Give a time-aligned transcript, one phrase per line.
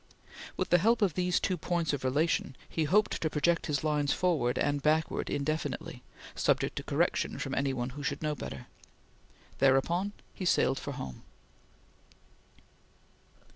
[0.57, 4.11] With the help of these two points of relation, he hoped to project his lines
[4.11, 6.01] forward and backward indefinitely,
[6.33, 8.65] subject to correction from any one who should know better.
[9.59, 11.21] Thereupon, he sailed for home.